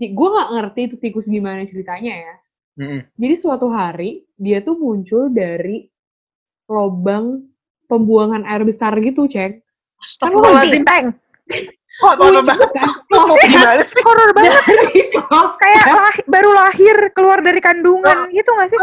gue 0.00 0.28
nggak 0.32 0.48
ngerti 0.50 0.80
itu 0.82 0.96
tikus 0.98 1.28
gimana 1.28 1.64
ceritanya 1.64 2.12
ya 2.16 2.34
Mm-mm. 2.80 3.00
jadi 3.14 3.34
suatu 3.36 3.68
hari 3.68 4.24
dia 4.34 4.60
tuh 4.60 4.74
muncul 4.74 5.28
dari 5.28 5.84
lubang 6.64 7.44
pembuangan 7.86 8.42
air 8.44 8.62
besar 8.62 8.92
gitu 8.98 9.26
ceng 9.26 9.60
Astagfirullahaladzim. 9.94 10.84
Teng. 10.84 11.06
Kok 11.94 12.12
apa 12.18 12.42
banget? 12.42 12.70
Lo 13.08 13.24
mau 13.24 13.36
gimana 13.38 13.80
sih? 13.80 14.02
Horor 14.02 14.30
banget. 14.34 14.62
Kayak 15.56 15.84
lah- 15.86 16.24
baru 16.26 16.50
lahir 16.52 16.96
keluar 17.14 17.38
dari 17.40 17.62
kandungan 17.62 18.28
gitu 18.28 18.50
gak 18.52 18.68
sih? 18.68 18.78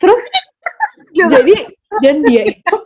terus 0.00 0.20
Gila. 1.12 1.28
jadi 1.38 1.54
dan 2.00 2.16
dia 2.24 2.42
itu 2.48 2.76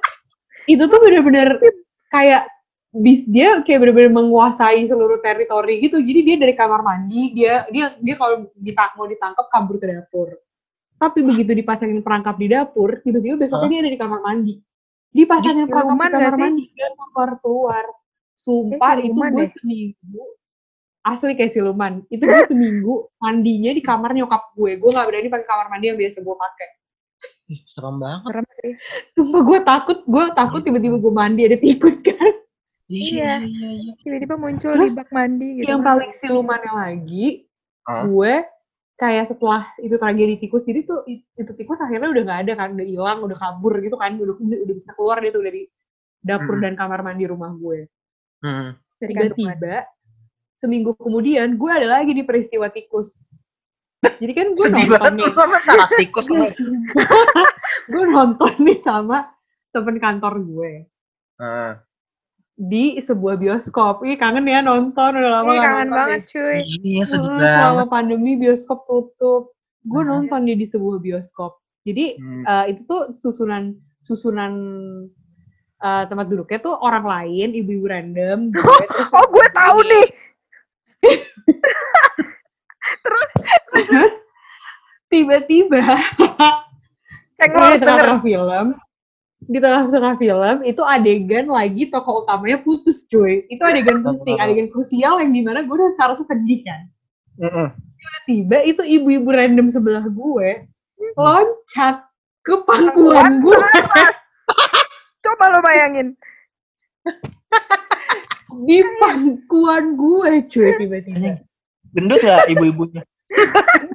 itu 0.67 0.83
tuh 0.83 0.99
bener-bener 0.99 1.63
kayak 2.11 2.51
bis 2.91 3.23
dia 3.23 3.63
kayak 3.63 3.87
bener-bener 3.87 4.11
menguasai 4.11 4.91
seluruh 4.91 5.23
teritori 5.23 5.79
gitu 5.79 6.03
jadi 6.03 6.21
dia 6.27 6.37
dari 6.43 6.59
kamar 6.59 6.83
mandi 6.83 7.31
dia 7.31 7.71
dia 7.71 7.95
dia 8.03 8.15
kalau 8.19 8.51
dita- 8.53 8.99
mau 8.99 9.07
ditangkap 9.07 9.47
kabur 9.47 9.79
ke 9.79 9.87
dapur 9.87 10.35
tapi 10.99 11.23
begitu 11.23 11.55
dipasangin 11.55 12.03
perangkap 12.03 12.35
di 12.35 12.51
dapur 12.51 12.99
tiba-tiba 12.99 13.39
besoknya 13.39 13.69
dia 13.71 13.81
ada 13.85 13.91
di 13.95 14.01
kamar 14.01 14.19
mandi 14.19 14.55
dipasangin 15.17 15.67
siluman 15.67 16.09
di 16.09 16.13
kamar 16.13 16.35
mandi 16.37 16.65
dia 16.77 16.89
keluar 16.93 17.31
keluar 17.41 17.85
sumpah 18.37 18.93
Kayak 19.01 19.07
itu 19.09 19.17
gue 19.17 19.29
deh. 19.33 19.51
seminggu 19.57 20.23
asli 21.07 21.33
kayak 21.39 21.53
siluman 21.57 21.93
itu 22.13 22.23
gue 22.23 22.43
seminggu 22.51 22.95
mandinya 23.17 23.71
di 23.73 23.81
kamar 23.81 24.11
nyokap 24.13 24.53
gue 24.53 24.77
gue 24.77 24.91
nggak 24.93 25.07
berani 25.09 25.29
pakai 25.33 25.47
kamar 25.49 25.67
mandi 25.73 25.87
yang 25.89 25.99
biasa 25.99 26.21
gue 26.21 26.37
pakai 26.37 26.69
Ih, 27.47 27.63
Serem 27.63 28.03
banget. 28.03 28.27
Serem 28.27 28.47
sih. 28.59 28.73
Sumpah 29.15 29.41
gue 29.47 29.59
takut, 29.63 29.99
gue 30.03 30.25
takut 30.35 30.61
tiba-tiba 30.67 30.99
gue 30.99 31.13
mandi 31.15 31.47
ada 31.47 31.55
tikus 31.55 31.95
kan. 32.03 32.35
Iya. 32.91 33.39
iya, 33.47 33.69
iya. 33.71 33.93
Tiba-tiba 34.03 34.35
muncul 34.35 34.75
Terus, 34.75 34.91
di 34.93 34.99
bak 34.99 35.11
mandi 35.15 35.49
gitu. 35.63 35.71
Yang 35.71 35.81
paling 35.87 36.13
silumannya 36.19 36.73
lagi, 36.75 37.47
gue 37.87 38.35
kayak 38.97 39.29
setelah 39.29 39.69
itu 39.81 39.97
tragedi 40.01 40.41
tikus, 40.41 40.65
jadi 40.65 40.85
tuh 40.89 41.05
itu 41.09 41.53
tikus 41.53 41.81
akhirnya 41.85 42.09
udah 42.13 42.23
nggak 42.25 42.41
ada 42.49 42.53
kan, 42.57 42.69
udah 42.73 42.87
hilang, 42.89 43.19
udah 43.25 43.37
kabur 43.37 43.77
gitu 43.85 43.97
kan, 44.01 44.17
udah 44.17 44.35
udah 44.41 44.75
bisa 44.75 44.91
keluar 44.97 45.21
dia 45.21 45.33
tuh 45.33 45.45
dari 45.45 45.69
dapur 46.25 46.57
Hmm. 46.59 46.65
dan 46.65 46.73
kamar 46.75 47.05
mandi 47.05 47.29
rumah 47.29 47.53
gue. 47.55 47.87
Hmm. 48.41 48.75
kandungan. 48.97 49.37
Tiba-tiba 49.37 49.77
seminggu 50.57 50.97
kemudian 50.97 51.61
gue 51.61 51.71
ada 51.71 52.01
lagi 52.01 52.17
di 52.17 52.25
peristiwa 52.25 52.73
tikus. 52.73 53.29
Jadi 54.01 54.33
kan 54.33 54.47
gue 54.57 54.67
nonton 54.71 54.89
banget 54.89 55.13
nih, 55.13 55.33
sama 55.61 55.85
tikus 56.01 56.27
gue 57.93 58.05
nonton 58.09 58.53
nih 58.65 58.79
sama 58.81 59.29
temen 59.73 59.97
kantor 60.01 60.41
gue. 60.41 60.73
Ah, 61.37 61.85
di 62.59 62.97
sebuah 62.99 63.37
bioskop. 63.37 64.01
Ih 64.03 64.17
kangen 64.17 64.45
ya 64.45 64.61
nonton 64.61 65.13
udah 65.13 65.31
lama 65.37 65.51
Ih, 65.51 65.59
kangen 65.59 65.87
nonton 65.87 65.93
banget 65.95 66.21
ya. 66.21 66.29
cuy. 66.31 66.57
Iya 66.83 67.03
sedih 67.05 67.21
Hmm, 67.23 67.37
banget. 67.37 67.53
selama 67.55 67.85
pandemi 67.87 68.33
bioskop 68.35 68.79
tutup. 68.85 69.43
Gue 69.83 70.01
Hmm. 70.01 70.11
nonton 70.25 70.41
dia 70.43 70.55
di 70.55 70.65
sebuah 70.65 70.99
bioskop. 70.99 71.53
Jadi 71.83 72.17
Hmm. 72.17 72.43
eh, 72.43 72.65
itu 72.71 72.83
tuh 72.83 73.13
susunan 73.13 73.73
susunan 73.99 74.53
eh, 75.77 76.05
tempat 76.07 76.27
duduknya 76.27 76.59
tuh 76.59 76.73
orang 76.75 77.05
lain, 77.05 77.53
ibu-ibu 77.53 77.87
random. 77.87 78.49
gue, 78.49 78.57
terus 78.91 79.13
Oh, 79.13 79.27
gue 79.27 79.47
tahu 79.51 79.79
nih. 79.85 80.07
Terus 82.97 83.31
Terus 83.77 84.13
tiba-tiba 85.07 85.83
ceng 87.37 87.51
Gue 87.51 87.61
lo 87.61 87.61
di 87.61 87.69
harus 87.69 87.77
denger. 87.77 87.85
tengah-tengah 87.85 88.23
film, 88.23 88.67
di 89.47 89.59
tengah-tengah 89.63 90.19
film 90.19 90.57
itu 90.67 90.83
adegan 90.83 91.47
lagi 91.47 91.87
tokoh 91.87 92.27
utamanya 92.27 92.59
putus 92.67 93.07
cuy. 93.07 93.47
Itu 93.47 93.63
adegan 93.63 94.03
penting, 94.03 94.43
adegan 94.43 94.67
krusial 94.75 95.23
yang 95.23 95.31
di 95.31 95.43
mana 95.47 95.63
gue 95.63 95.75
udah 95.75 95.95
seharusnya 95.95 96.27
sedih 96.35 96.61
kan. 96.67 96.83
Mm-mm. 97.39 97.69
Tiba 98.27 98.59
itu 98.67 98.83
ibu-ibu 98.83 99.29
random 99.31 99.71
sebelah 99.71 100.03
gue 100.11 100.67
loncat 101.15 102.03
ke 102.43 102.55
pangkuan 102.67 103.39
gue. 103.39 103.55
Coba 105.25 105.45
lo 105.55 105.59
bayangin. 105.63 106.19
di 108.67 108.83
pangkuan 108.99 109.95
gue 109.95 110.31
cuy 110.51 110.71
tiba-tiba. 110.83 111.39
Gendut 111.95 112.19
gak 112.19 112.51
ibu-ibunya? 112.51 113.03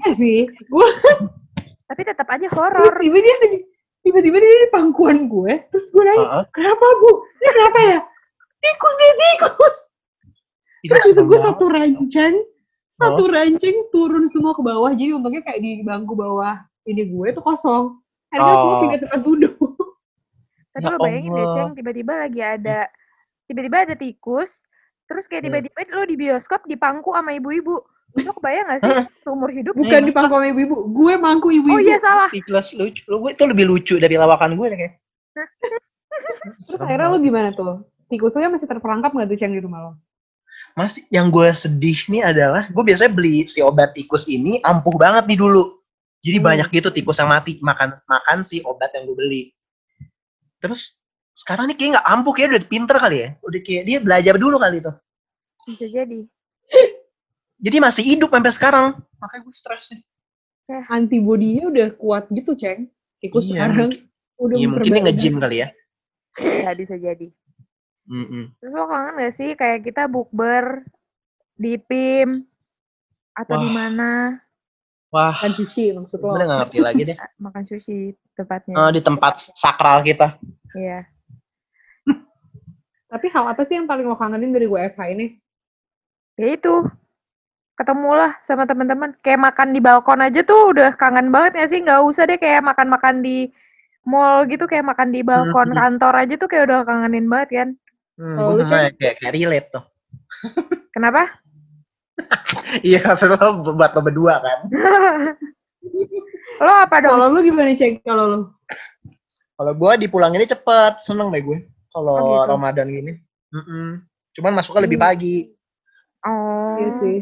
Iya 0.01 0.12
sih, 0.15 0.39
gue 0.48 0.88
Tapi 1.91 2.01
tetap 2.08 2.27
aja 2.31 2.48
horor. 2.55 2.96
tiba 3.03 3.20
dia 3.20 3.36
tiba-tiba 4.01 4.38
dia 4.38 4.60
di 4.65 4.70
pangkuan 4.70 5.25
gue, 5.25 5.53
terus 5.70 5.86
gue 5.89 6.01
nanya, 6.01 6.22
Heeh. 6.22 6.43
kenapa 6.51 6.86
bu? 7.00 7.12
Ini 7.38 7.50
kenapa 7.51 7.79
ya? 7.79 8.00
Tikus 8.60 8.96
nih 8.96 9.12
tikus. 9.17 9.75
Terus 10.81 11.05
itu 11.13 11.22
gue 11.22 11.39
satu 11.39 11.65
rancang, 11.70 12.36
satu 12.91 13.24
rancang 13.29 13.77
turun 13.89 14.25
semua 14.29 14.53
ke 14.53 14.62
bawah. 14.62 14.91
Jadi 14.91 15.12
untungnya 15.13 15.41
kayak 15.46 15.62
di 15.62 15.81
bangku 15.81 16.13
bawah 16.13 16.58
ini 16.86 17.05
gue 17.05 17.27
tuh 17.31 17.41
kosong. 17.41 18.01
Akhirnya 18.29 18.53
semua 18.58 18.74
Oh. 18.74 18.81
pindah 18.81 19.00
tempat 19.00 19.22
duduk. 19.22 19.53
Tapi 20.74 20.81
Ya 20.81 20.89
lo 20.89 20.98
bayangin 20.98 21.31
deh. 21.36 21.48
Ceng, 21.51 21.72
tiba-tiba 21.75 22.13
lagi 22.15 22.39
ada 22.39 22.79
tiba-tiba 23.46 23.77
ada 23.84 23.93
tikus, 23.93 24.50
terus 25.05 25.27
kayak 25.27 25.43
Hmm. 25.43 25.62
tiba-tiba 25.62 25.79
lo 25.93 26.05
di 26.08 26.15
bioskop 26.15 26.63
dipangku 26.65 27.12
sama 27.12 27.36
ibu-ibu. 27.36 27.75
Lo 28.12 28.32
kebayang 28.36 28.65
gak 28.68 28.80
sih 28.84 28.91
seumur 29.24 29.50
hidup? 29.51 29.72
Bukan 29.72 30.01
di 30.03 30.12
pangku 30.12 30.36
sama 30.36 30.48
ibu-ibu, 30.51 30.75
gue 30.91 31.13
mangku 31.15 31.48
ibu-ibu. 31.48 31.77
Oh 31.77 31.82
iya 31.82 31.98
salah. 32.03 32.27
Tikus 32.27 32.75
lucu. 32.75 33.01
Lu 33.08 33.24
gue 33.24 33.32
itu 33.32 33.44
lebih 33.48 33.65
lucu 33.72 33.96
dari 34.01 34.20
lawakan 34.20 34.60
gue 34.60 34.68
deh 34.68 34.77
kayak. 34.77 34.94
Terus 36.68 36.82
akhirnya 36.84 37.08
lo 37.08 37.18
gimana 37.24 37.50
tuh? 37.56 37.88
Tikusnya 38.12 38.51
masih 38.51 38.68
terperangkap 38.68 39.15
nggak 39.15 39.27
tuh 39.32 39.38
Ceng 39.39 39.56
di 39.56 39.63
rumah 39.63 39.80
lo? 39.88 39.91
Masih 40.75 41.03
yang 41.12 41.32
gue 41.32 41.48
sedih 41.51 42.00
nih 42.12 42.24
adalah 42.24 42.68
gue 42.68 42.84
biasanya 42.84 43.12
beli 43.12 43.48
si 43.48 43.63
obat 43.63 43.96
tikus 43.96 44.27
ini 44.27 44.60
ampuh 44.63 44.96
banget 44.96 45.27
nih 45.27 45.39
dulu. 45.39 45.80
Jadi 46.22 46.38
Hmm. 46.38 46.48
banyak 46.51 46.68
gitu 46.72 46.89
tikus 46.91 47.18
yang 47.18 47.32
mati 47.32 47.58
makan 47.63 47.96
makan 48.08 48.44
si 48.44 48.60
obat 48.68 48.91
yang 48.96 49.08
gue 49.08 49.15
beli. 49.15 49.44
Terus 50.60 51.00
sekarang 51.32 51.72
nih 51.72 51.75
kayak 51.80 51.89
nggak 51.98 52.08
ampuh 52.12 52.34
kayak 52.36 52.48
udah 52.56 52.63
pinter 52.68 52.98
kali 53.00 53.18
ya. 53.24 53.30
Udah 53.41 53.60
kayak 53.63 53.84
dia 53.88 53.98
belajar 54.03 54.36
dulu 54.36 54.60
kali 54.60 54.84
itu. 54.84 54.91
Bisa 55.72 55.88
jadi. 55.88 56.20
Jadi 57.62 57.77
masih 57.77 58.03
hidup 58.03 58.34
sampai 58.34 58.53
sekarang. 58.53 58.86
Makanya 59.22 59.41
gue 59.46 59.53
stres 59.53 59.94
nih. 59.94 60.01
Antibodinya 60.89 61.70
udah 61.70 61.88
kuat 61.94 62.25
gitu 62.34 62.58
Ceng. 62.58 62.89
Tikus 63.22 63.53
Iya, 63.53 63.70
sekarang 63.70 64.01
udah 64.41 64.56
Iya 64.58 64.68
mungkin 64.68 64.91
dia 64.91 65.03
nge-gym 65.06 65.36
kali 65.38 65.58
ya. 65.62 65.68
Ya 66.41 66.74
bisa 66.74 66.98
jadi. 66.98 67.30
Mm-mm. 68.10 68.58
Terus 68.58 68.74
lo 68.74 68.89
kangen 68.89 69.13
gak 69.22 69.34
sih 69.38 69.50
kayak 69.53 69.86
kita 69.86 70.10
bukber 70.10 70.82
di 71.53 71.77
PIM 71.77 72.50
atau 73.38 73.56
di 73.62 73.70
mana 73.70 74.41
Wah, 75.12 75.36
Kan 75.36 75.53
sushi 75.53 75.91
maksud 75.91 76.24
lo. 76.24 76.34
gue 76.34 76.39
udah 76.39 76.48
gak 76.48 76.60
ngerti 76.65 76.80
lagi 76.82 77.01
deh. 77.13 77.18
makan 77.46 77.63
sushi 77.68 78.15
tepatnya. 78.34 78.74
Eh, 78.80 78.91
di 78.96 79.01
tempat 79.03 79.53
sakral 79.53 80.01
kita. 80.08 80.39
Iya. 80.74 81.03
Tapi 83.12 83.27
hal 83.27 83.44
apa 83.51 83.62
sih 83.68 83.75
yang 83.75 83.91
paling 83.91 84.08
lo 84.08 84.15
kangenin 84.15 84.56
dari 84.56 84.72
WFH 84.72 85.01
ini? 85.12 85.36
Ya 86.39 86.56
itu. 86.56 86.88
Ketemulah 87.81 88.38
sama 88.45 88.69
teman-teman. 88.69 89.17
Kayak 89.25 89.41
makan 89.41 89.73
di 89.73 89.81
balkon 89.81 90.21
aja 90.21 90.45
tuh 90.45 90.69
udah 90.69 90.93
kangen 91.01 91.33
banget 91.33 91.57
gak 91.57 91.69
sih? 91.73 91.81
Nggak 91.81 92.01
usah 92.05 92.29
deh 92.29 92.38
kayak 92.38 92.61
makan-makan 92.61 93.25
di 93.25 93.50
mall 94.05 94.45
gitu 94.45 94.69
kayak 94.69 94.85
makan 94.85 95.09
di 95.09 95.25
balkon 95.25 95.73
Hmm. 95.73 95.77
kantor 95.97 96.13
aja 96.21 96.33
tuh 96.38 96.45
kayak 96.45 96.69
udah 96.69 96.79
kangenin 96.85 97.25
banget 97.25 97.50
kan. 97.50 97.69
Hmm, 98.21 98.38
Kalau 98.38 98.50
gue 98.53 98.65
kayak, 98.69 98.91
kayak, 99.01 99.15
kayak 99.17 99.33
relate 99.33 99.67
tuh. 99.73 99.83
Kenapa? 100.93 101.25
Iya, 102.85 103.01
lo 103.17 103.73
buat 103.73 103.91
lo 103.97 104.01
berdua 104.05 104.38
kan. 104.45 104.59
lo 106.61 106.71
apa 106.85 106.95
dong? 107.01 107.17
Kalau 107.17 107.33
lu 107.33 107.39
gimana 107.41 107.73
Ceng? 107.73 107.97
Kalau 108.05 108.25
lu? 108.29 108.39
Kalau 109.57 109.73
gue 109.73 109.91
dipulanginnya 110.05 110.53
cepet, 110.53 111.01
seneng 111.01 111.33
deh 111.33 111.41
gue. 111.41 111.65
Kalau 111.89 112.13
Oh, 112.13 112.25
gitu. 112.29 112.45
Ramadan 112.45 112.88
gini. 112.93 113.13
Mm-mm. 113.50 114.05
Cuman 114.38 114.53
masuknya 114.53 114.85
lebih 114.85 115.01
Hmm. 115.01 115.07
pagi. 115.09 115.35
Oh. 116.21 116.77
Iya 116.77 116.89
sih. 117.01 117.17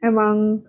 Emang 0.00 0.62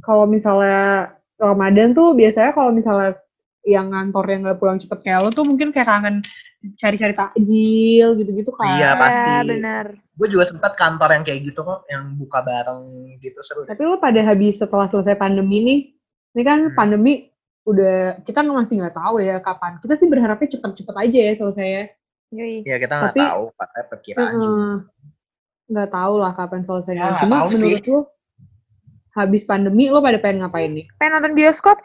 kalau 0.00 0.24
misalnya 0.24 1.12
Ramadan 1.36 1.92
tuh 1.92 2.12
biasanya 2.14 2.52
kalau 2.52 2.70
misalnya 2.70 3.16
yang 3.64 3.92
ngantor 3.92 4.24
yang 4.24 4.40
nggak 4.46 4.58
pulang 4.60 4.80
cepet 4.80 4.98
kayak 5.04 5.20
lo 5.20 5.28
tuh 5.28 5.44
mungkin 5.44 5.68
kayak 5.68 5.88
kangen 5.88 6.16
cari-cari 6.76 7.12
takjil 7.16 8.16
gitu-gitu 8.20 8.52
kan. 8.52 8.76
Iya, 8.76 8.90
pasti. 8.96 9.32
Ya, 9.32 9.40
benar. 9.44 9.86
Gue 10.16 10.28
juga 10.28 10.44
sempat 10.48 10.76
kantor 10.76 11.16
yang 11.16 11.24
kayak 11.24 11.40
gitu 11.48 11.64
kok, 11.64 11.88
yang 11.88 12.16
buka 12.20 12.44
bareng 12.44 12.80
gitu 13.20 13.40
seru. 13.40 13.64
Tapi 13.64 13.80
lo 13.80 13.96
pada 13.96 14.20
habis 14.20 14.60
setelah 14.60 14.84
selesai 14.92 15.16
pandemi 15.16 15.64
nih, 15.64 15.80
ini 16.36 16.42
kan 16.44 16.68
Hmm. 16.68 16.76
pandemi 16.76 17.32
udah 17.64 18.20
kita 18.24 18.44
masih 18.44 18.76
nggak 18.80 18.96
tahu 18.96 19.20
ya 19.24 19.40
kapan. 19.40 19.80
Kita 19.80 19.96
sih 19.96 20.08
berharapnya 20.08 20.48
cepet-cepet 20.56 20.94
aja 20.96 21.18
ya 21.20 21.32
selesai 21.36 21.66
ya. 21.68 21.84
Yoi. 22.30 22.56
Ya 22.68 22.76
kita 22.76 22.94
nggak 22.96 23.16
tahu, 23.16 23.42
katanya 23.56 23.86
perkiraan 23.88 24.32
juga. 24.36 24.44
Heeh. 24.44 24.72
Nggak 25.70 25.90
tahu 25.92 26.14
lah 26.20 26.32
kapan 26.36 26.60
selesainya. 26.64 27.04
Ya, 27.08 27.20
Cuma 27.24 27.36
tahu 27.40 27.48
sih. 27.48 27.56
menurut 27.56 27.84
lo 27.88 28.00
habis 29.16 29.42
pandemi 29.46 29.90
lo 29.90 30.02
pada 30.02 30.18
pengen 30.22 30.46
ngapain 30.46 30.70
nih? 30.70 30.86
Pengen 30.98 31.18
nonton 31.18 31.34
bioskop 31.34 31.78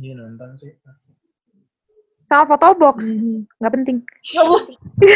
Iya 0.00 0.16
nonton 0.16 0.56
sih. 0.56 0.72
pasti. 0.80 1.12
sama 2.32 2.56
fotobox. 2.56 2.96
Hmm. 3.04 3.44
Nggak 3.60 3.72
penting. 3.76 3.96
Ya 4.32 4.40
Allah. 4.40 4.62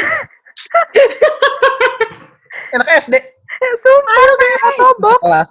Enak 2.77 2.89
SD. 3.01 3.15
Sumpah, 3.57 4.17
kayak 4.37 4.59
fotobox. 4.61 5.17
Sekelas. 5.17 5.51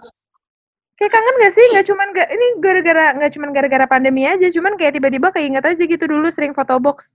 Kayak 0.95 1.11
kangen 1.17 1.35
gak 1.41 1.53
sih? 1.57 1.65
Nggak 1.73 1.85
cuman 1.89 2.07
ga, 2.13 2.23
ini 2.29 2.45
gara-gara 2.61 3.05
nggak 3.17 3.31
cuman 3.33 3.49
gara-gara 3.49 3.85
pandemi 3.89 4.29
aja, 4.29 4.45
cuman 4.53 4.77
kayak 4.77 4.93
tiba-tiba 4.93 5.33
keinget 5.33 5.65
aja 5.65 5.83
gitu 5.89 6.05
dulu 6.05 6.29
sering 6.29 6.53
fotobox. 6.53 7.09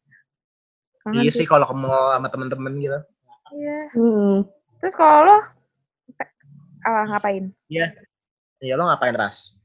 Kangen 1.06 1.22
Iya 1.22 1.30
sih 1.30 1.46
kalau 1.46 1.70
ke 1.70 1.74
mall 1.78 2.18
sama 2.18 2.26
temen-temen 2.26 2.74
gitu. 2.82 2.98
Iya. 3.54 3.78
Hmm. 3.94 4.50
Terus 4.82 4.94
kalau 4.98 5.30
lo 5.30 5.36
ah, 6.90 7.06
ngapain? 7.06 7.54
Ya 8.60 8.76
lo 8.76 8.84
ngapain 8.84 9.16
ras? 9.16 9.56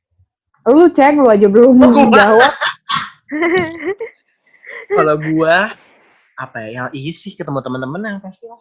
Lu 0.65 0.87
cek 0.87 1.19
lu 1.19 1.27
aja 1.27 1.45
belum 1.45 1.77
Oh, 1.77 1.91
gua. 1.93 2.15
jawab. 2.15 2.53
Kalau 4.87 5.15
gua 5.19 5.75
apa 6.35 6.57
ya? 6.65 6.69
Yang 6.81 6.87
iya 6.95 7.11
sih 7.13 7.31
ketemu 7.35 7.59
temen-temen 7.59 8.01
yang 8.01 8.17
pasti 8.19 8.47
lah. 8.47 8.59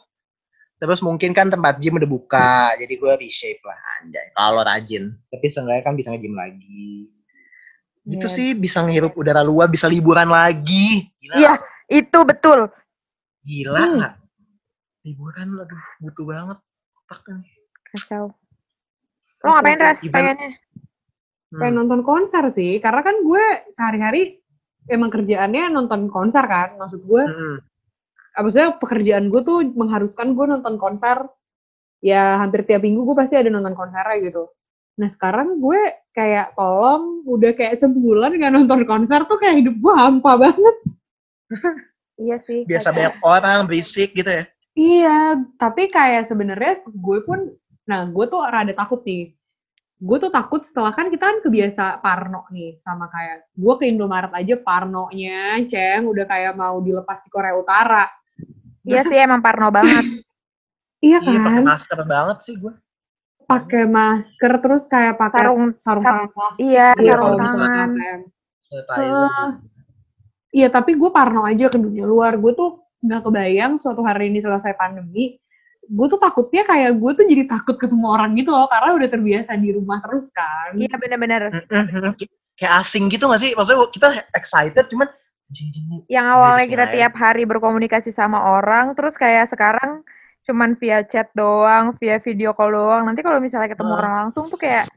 Terus 0.74 1.00
mungkin 1.00 1.30
kan 1.32 1.48
tempat 1.48 1.78
gym 1.78 1.96
udah 1.96 2.10
buka, 2.10 2.74
jadi 2.76 2.92
gua 2.98 3.14
reshape 3.14 3.62
lah 3.62 3.78
anjay. 4.02 4.26
Kalau 4.34 4.60
rajin, 4.60 5.04
tapi 5.30 5.46
seenggaknya 5.46 5.82
kan 5.82 5.94
bisa 5.94 6.10
nge-gym 6.10 6.34
lagi. 6.34 7.08
Gitu 8.04 8.26
Iya. 8.28 8.34
sih 8.34 8.48
bisa 8.52 8.84
ngehirup 8.84 9.16
udara 9.16 9.40
luar, 9.40 9.70
bisa 9.70 9.88
liburan 9.88 10.28
lagi. 10.28 11.08
Gila, 11.16 11.34
Iya, 11.40 11.54
itu 11.88 12.18
betul. 12.20 12.68
gila 13.40 13.80
Hmm. 13.80 14.12
Liburan, 15.04 15.48
aduh 15.56 15.84
butuh 16.02 16.24
banget. 16.26 16.58
Otaknya. 17.00 17.36
Kacau. 17.88 18.34
Lo 19.44 19.48
ngapain 19.52 19.76
Event- 19.76 20.00
pengennya? 20.08 20.50
Hmm. 21.52 21.60
Pengen 21.60 21.74
nonton 21.76 22.00
konser 22.02 22.44
sih, 22.50 22.80
karena 22.80 23.04
kan 23.04 23.20
gue 23.20 23.44
sehari-hari 23.70 24.40
emang 24.88 25.12
kerjaannya 25.12 25.70
nonton 25.70 26.08
konser 26.08 26.42
kan. 26.44 26.74
Maksud 26.74 27.04
gue, 27.04 27.22
Hmm. 27.22 27.56
maksudnya 28.34 28.74
pekerjaan 28.80 29.28
gue 29.28 29.40
tuh 29.44 29.62
mengharuskan 29.76 30.32
gue 30.32 30.46
nonton 30.48 30.80
konser. 30.80 31.28
Ya 32.00 32.36
hampir 32.36 32.64
tiap 32.64 32.82
minggu 32.82 33.04
gue 33.04 33.16
pasti 33.16 33.36
ada 33.36 33.48
nonton 33.48 33.72
konsernya 33.72 34.18
gitu. 34.20 34.48
Nah 34.94 35.08
sekarang 35.08 35.58
gue 35.58 35.80
kayak 36.12 36.52
tolong 36.54 37.24
udah 37.24 37.52
kayak 37.52 37.80
sebulan 37.80 38.36
nggak 38.36 38.52
nonton 38.52 38.84
konser 38.84 39.24
tuh 39.24 39.40
kayak 39.40 39.64
hidup 39.64 39.76
gue 39.76 39.94
hampa 39.94 40.32
banget. 40.36 40.76
Iya 42.14 42.38
sih. 42.46 42.62
Biasa 42.62 42.94
banyak 42.94 43.14
orang 43.26 43.66
berisik 43.66 44.14
gitu 44.14 44.30
ya. 44.30 44.44
Iya, 44.78 45.18
tapi 45.58 45.90
kayak 45.90 46.30
sebenarnya 46.30 46.78
gue 46.86 47.18
pun, 47.26 47.50
nah 47.84 48.08
gue 48.08 48.24
tuh 48.28 48.40
rada 48.44 48.72
takut 48.72 49.00
nih. 49.04 49.32
Gue 50.00 50.18
tuh 50.20 50.28
takut 50.28 50.60
setelah 50.66 50.92
kan 50.92 51.08
kita 51.08 51.24
kan 51.24 51.38
kebiasa 51.40 52.02
parno 52.04 52.44
nih 52.50 52.82
sama 52.82 53.08
kayak 53.08 53.48
gue 53.56 53.74
ke 53.80 53.84
Indomaret 53.88 54.32
aja 54.34 54.54
parnonya, 54.60 55.62
ceng 55.70 56.04
udah 56.10 56.26
kayak 56.28 56.52
mau 56.58 56.82
dilepas 56.82 57.24
di 57.24 57.30
Korea 57.32 57.54
Utara. 57.56 58.04
Iya 58.84 59.00
sih 59.08 59.16
emang 59.16 59.40
parno 59.40 59.72
banget. 59.72 60.04
Iya 61.04 61.20
Iya 61.20 61.36
pakai 61.36 61.52
kan? 61.52 61.62
masker 61.68 62.00
banget 62.08 62.38
sih 62.48 62.54
gue. 62.56 62.72
Pakai 63.44 63.84
masker 63.84 64.52
terus 64.56 64.88
kayak 64.88 65.20
pakai 65.20 65.44
Sarung 65.44 65.64
sarung 65.76 66.00
sar- 66.00 66.16
tangan 66.32 66.52
iya, 66.56 66.96
gitu 66.96 67.12
sarung 67.12 67.36
tangan. 67.36 67.88
Iya, 70.54 70.68
tapi 70.72 70.96
gue 70.96 71.10
parno 71.12 71.44
aja 71.44 71.66
ke 71.68 71.76
dunia 71.76 72.08
luar. 72.08 72.40
Gue 72.40 72.56
tuh 72.56 72.80
nggak 73.04 73.20
kebayang 73.20 73.76
suatu 73.76 74.00
hari 74.00 74.32
ini 74.32 74.40
selesai 74.40 74.72
pandemi. 74.80 75.36
Gue 75.84 76.06
tuh 76.08 76.16
takutnya 76.16 76.64
kayak 76.64 76.96
gue 76.96 77.10
tuh 77.12 77.24
jadi 77.24 77.44
takut 77.44 77.76
ketemu 77.76 78.06
orang 78.08 78.32
gitu 78.34 78.48
loh, 78.48 78.64
karena 78.66 78.96
udah 78.96 79.08
terbiasa 79.10 79.52
di 79.56 79.68
rumah 79.72 80.00
terus 80.00 80.32
kan. 80.32 80.72
Iya 80.74 80.96
benar-benar. 80.96 81.52
Mm-mm. 81.52 82.16
Kayak 82.54 82.72
asing 82.80 83.10
gitu 83.10 83.26
gak 83.28 83.42
sih? 83.42 83.50
Maksudnya 83.52 83.84
kita 83.90 84.08
excited 84.32 84.84
cuman. 84.88 85.08
Yang 86.08 86.26
awalnya 86.26 86.64
Iya, 86.64 86.72
kita 86.72 86.84
selain. 86.88 86.96
tiap 86.96 87.14
hari 87.20 87.42
berkomunikasi 87.44 88.10
sama 88.16 88.56
orang, 88.56 88.96
terus 88.96 89.12
kayak 89.14 89.52
sekarang 89.52 90.00
cuman 90.44 90.76
via 90.76 91.04
chat 91.04 91.28
doang, 91.36 91.92
via 92.00 92.16
video 92.18 92.56
call 92.56 92.72
doang. 92.72 93.04
Nanti 93.04 93.20
kalau 93.20 93.38
misalnya 93.38 93.68
ketemu 93.68 93.92
Ah. 93.92 93.98
orang 94.00 94.12
langsung 94.24 94.48
tuh 94.48 94.56
kayak 94.56 94.88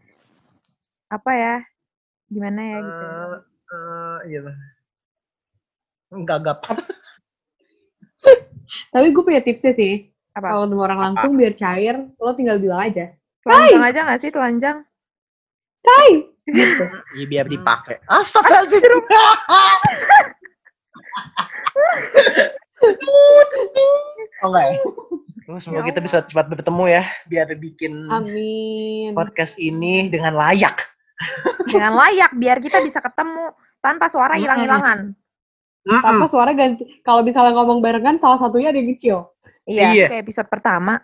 apa 1.08 1.32
ya? 1.36 1.56
Gimana 2.28 2.60
ya 2.64 2.78
gitu. 2.80 3.04
Eh, 3.04 3.38
eh, 3.76 4.18
gitu. 4.32 4.52
Gagap. 6.24 6.64
Tapi 8.94 9.08
gue 9.12 9.24
punya 9.24 9.40
tipsnya 9.40 9.72
sih. 9.72 10.12
Apa? 10.38 10.54
Kalau 10.54 10.70
ketemu 10.70 10.82
orang 10.86 11.00
langsung 11.02 11.34
biar 11.34 11.58
cair, 11.58 11.98
lo 12.22 12.32
tinggal 12.38 12.62
bilang 12.62 12.86
aja. 12.86 13.10
Telanjang 13.42 13.84
aja 13.90 14.06
gak 14.06 14.22
sih 14.22 14.30
telanjang? 14.30 14.86
Say! 15.82 16.30
Gitu. 16.46 16.84
Iya 17.18 17.26
biar 17.26 17.46
dipakai. 17.50 17.98
Astagfirullahaladzim. 18.06 18.86
oh 24.46 24.50
enggak 24.54 24.66
ya? 24.70 24.78
Terus 25.48 25.64
semoga 25.64 25.82
Ya 25.82 25.90
kita 25.90 26.00
bisa 26.06 26.18
cepat 26.22 26.46
bertemu 26.54 26.84
ya. 26.86 27.04
Biar 27.26 27.50
bikin 27.58 28.06
Amin. 28.14 29.18
podcast 29.18 29.58
ini 29.58 30.06
dengan 30.14 30.38
layak. 30.38 30.86
Dengan 31.66 31.98
layak 31.98 32.38
biar 32.38 32.62
kita 32.62 32.86
bisa 32.86 33.02
ketemu 33.02 33.58
tanpa 33.82 34.14
suara 34.14 34.38
hilang-hilangan. 34.38 35.18
Tanpa 35.88 36.30
suara 36.30 36.54
ganti. 36.54 37.02
Kalau 37.02 37.26
misalnya 37.26 37.58
ngomong 37.58 37.82
barengan, 37.82 38.22
salah 38.22 38.38
satunya 38.38 38.70
ada 38.70 38.78
yang 38.78 38.94
kecil. 38.94 39.34
Iya, 39.68 39.84
Iya. 39.92 40.08
kayak 40.08 40.24
episode 40.24 40.48
pertama 40.48 41.04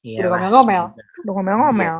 Iya 0.00 0.24
Udah 0.24 0.30
ngomel-ngomel. 0.34 0.84
udah 1.20 1.32
ngomel-ngomel. 1.34 1.96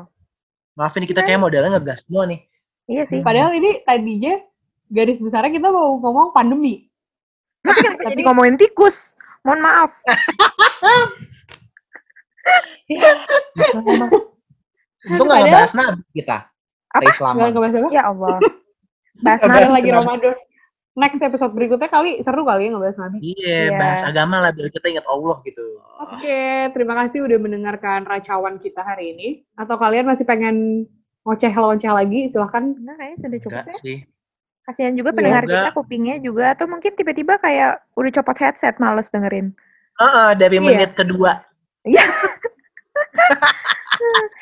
Maaf 0.73 0.93
ini 0.95 1.05
kita 1.05 1.21
kayak 1.21 1.37
modelnya 1.39 1.75
ngegas 1.75 2.01
semua 2.03 2.25
nih. 2.25 2.41
Iya 2.87 3.05
sih. 3.07 3.21
Padahal 3.21 3.53
ini 3.53 3.81
tadinya 3.83 4.41
garis 4.87 5.19
besarnya 5.19 5.49
kita 5.51 5.69
mau 5.69 5.97
ngomong 5.97 6.33
pandemi. 6.33 6.89
Tapi 7.61 7.77
kenapa 7.79 8.03
jadi 8.11 8.23
ngomongin 8.23 8.57
tikus? 8.57 8.97
Mohon 9.41 9.61
maaf. 9.61 9.91
Untung 15.03 15.27
nggak 15.27 15.39
Padahal- 15.39 15.45
ngebahas 15.47 15.73
nabi 15.75 16.03
kita. 16.13 16.37
Apa? 16.91 17.05
Islam. 17.07 17.33
Nggak 17.35 17.49
ngebahas 17.51 17.75
apa? 17.75 17.89
Ya 17.91 18.03
Allah. 18.05 18.37
Bahas 19.25 19.41
nabi. 19.43 19.69
lagi. 19.71 19.91
Ramadan. 19.91 20.35
Next 20.91 21.23
episode 21.23 21.55
berikutnya 21.55 21.87
kali 21.87 22.19
seru 22.19 22.43
kali 22.43 22.67
ya 22.67 22.75
ngebahas 22.75 22.99
Nabi. 22.99 23.19
Iya, 23.23 23.71
Iya. 23.71 23.79
bahas 23.79 24.03
agama 24.03 24.43
lah 24.43 24.51
biar 24.51 24.69
kita 24.69 24.91
ingat 24.91 25.07
Allah 25.07 25.39
gitu. 25.41 25.63
Oke, 26.03 26.43
terima 26.71 26.95
kasih 26.99 27.23
udah 27.23 27.39
mendengarkan 27.39 28.03
racawan 28.03 28.59
kita 28.59 28.83
hari 28.83 29.15
ini. 29.15 29.29
Atau 29.55 29.79
kalian 29.79 30.03
masih 30.05 30.27
pengen 30.27 30.87
ngoceh-ngoceh 31.23 31.89
lagi, 31.89 32.27
silahkan. 32.27 32.75
Nah, 32.77 32.99
kayaknya 32.99 33.19
sudah 33.23 33.39
cukup 33.39 33.55
Enggak 33.63 33.71
ya. 33.71 33.79
sih. 33.79 33.99
Kasihan 34.61 34.95
juga 34.95 35.11
Iya. 35.11 35.17
pendengar 35.17 35.43
Semoga- 35.43 35.55
kita 35.57 35.71
kupingnya 35.73 36.17
juga 36.19 36.45
atau 36.53 36.67
mungkin 36.67 36.93
tiba-tiba 36.93 37.35
kayak 37.39 37.71
udah 37.95 38.11
copot 38.13 38.37
headset 38.37 38.75
males 38.77 39.07
dengerin. 39.09 39.55
Heeh, 39.97 40.31
dari 40.35 40.57
Iya. 40.57 40.65
menit 40.65 40.91
kedua. 40.95 41.33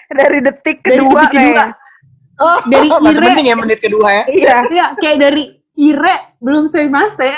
Dari 0.09 0.39
detik 0.41 0.81
Dari 0.81 0.97
detik 0.97 1.05
kedua. 1.05 1.23
kayak. 1.29 1.69
Oh, 2.39 2.59
Dari 2.65 2.89
masih 3.05 3.21
penting 3.21 3.47
ya 3.47 3.57
menit 3.59 3.79
kedua 3.79 4.09
ya. 4.09 4.25
Iya. 4.27 4.57
Ya, 4.71 4.87
kayak 4.97 5.17
dari 5.21 5.58
Ire 5.79 6.17
belum 6.39 6.67
semase. 6.67 7.31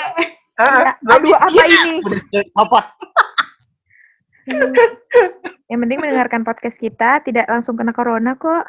Iya. 0.57 0.97
belum 0.99 1.21
Aduh, 1.21 1.33
apa 1.37 1.49
iya, 1.53 1.65
ini? 1.67 1.93
Udah 2.01 2.43
copot. 2.53 2.85
Yang 5.65 5.79
penting 5.79 5.99
mendengarkan 5.99 6.41
podcast 6.41 6.77
kita 6.77 7.21
tidak 7.21 7.45
langsung 7.47 7.77
kena 7.77 7.93
corona 7.93 8.35
kok. 8.35 8.65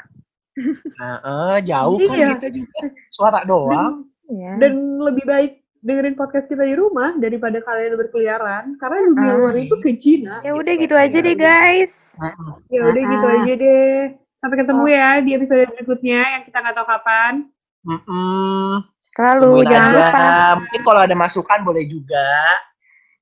Heeh, 0.54 1.56
jauh 1.64 1.96
kan 1.98 2.12
Iya. 2.12 2.28
kita 2.36 2.48
juga. 2.52 2.78
Suara 3.08 3.40
doang. 3.42 4.06
Iya. 4.28 4.60
Dan 4.60 4.72
lebih 5.00 5.24
baik 5.24 5.52
dengerin 5.82 6.14
podcast 6.14 6.46
kita 6.46 6.62
di 6.62 6.76
rumah 6.76 7.16
daripada 7.16 7.58
kalian 7.58 7.98
berkeliaran. 7.98 8.76
Karena 8.78 8.98
dunia 9.02 9.32
Ah. 9.32 9.36
luar 9.36 9.56
itu 9.56 9.74
ke 9.80 9.96
Cina. 9.96 10.40
Ya 10.40 10.52
udah 10.52 10.74
gitu 10.76 10.94
aja 10.94 11.18
deh 11.18 11.34
guys. 11.34 11.92
Heeh. 12.16 12.52
Ya 12.70 12.80
udah 12.84 13.02
gitu 13.02 13.26
Ah. 13.26 13.36
aja 13.40 13.52
deh. 13.52 13.96
Sampai 14.38 14.56
ketemu 14.58 14.84
ya 14.86 15.08
di 15.20 15.30
episode 15.32 15.70
berikutnya 15.72 16.20
yang 16.30 16.42
kita 16.44 16.56
nggak 16.58 16.76
tahu 16.76 16.86
kapan. 16.86 17.34
Mm-mm. 17.82 18.91
Selalu 19.12 19.44
Tungguin 19.44 19.68
jangan 19.68 19.90
aja. 19.92 19.98
lupa. 20.00 20.28
Mungkin 20.64 20.80
kalau 20.88 21.00
ada 21.04 21.16
masukan 21.16 21.60
boleh 21.60 21.84
juga. 21.84 22.28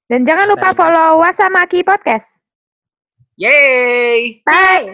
Dan 0.06 0.22
jangan 0.22 0.46
lupa 0.46 0.70
Baik. 0.70 0.78
follow 0.78 1.10
Wasamaki 1.22 1.80
Podcast. 1.82 2.26
Yeay. 3.34 4.42
Bye. 4.46 4.86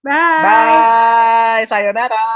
Bye. 0.00 0.44
Bye. 0.44 1.62
Sayonara. 1.68 2.28